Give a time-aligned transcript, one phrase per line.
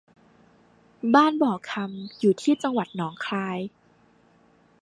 [1.13, 3.59] บ้านบ่อคำอยู่ที่จังหวัดหนองคาย